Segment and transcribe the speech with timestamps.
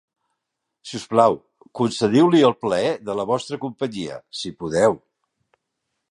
[0.91, 1.35] Si us plau,
[1.79, 4.97] concediu-li el plaer de la vostra companyia, si podeu.